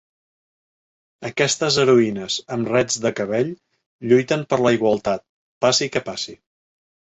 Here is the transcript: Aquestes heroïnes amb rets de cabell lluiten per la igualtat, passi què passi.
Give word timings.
Aquestes 1.29 1.77
heroïnes 1.83 2.37
amb 2.57 2.71
rets 2.77 2.97
de 3.05 3.13
cabell 3.21 3.53
lluiten 4.13 4.49
per 4.55 4.61
la 4.65 4.75
igualtat, 4.81 5.25
passi 5.67 5.93
què 5.97 6.07
passi. 6.11 6.39